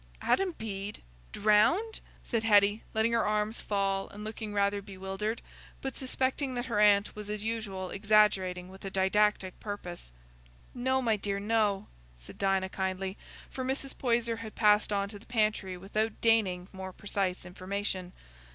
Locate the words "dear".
11.17-11.39